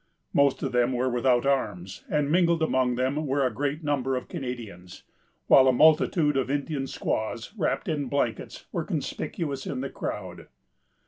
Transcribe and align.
Most 0.33 0.63
of 0.63 0.71
them 0.71 0.93
were 0.93 1.11
without 1.11 1.45
arms, 1.45 2.03
and 2.09 2.31
mingled 2.31 2.63
among 2.63 2.95
them 2.95 3.27
were 3.27 3.45
a 3.45 3.53
great 3.53 3.83
number 3.83 4.15
of 4.15 4.27
Canadians, 4.27 5.03
while 5.45 5.67
a 5.67 5.71
multitude 5.71 6.37
of 6.37 6.49
Indian 6.49 6.87
squaws, 6.87 7.53
wrapped 7.55 7.87
in 7.87 8.07
blankets, 8.07 8.65
were 8.71 8.83
conspicuous 8.83 9.67
in 9.67 9.81
the 9.81 9.91
crowd. 9.91 10.47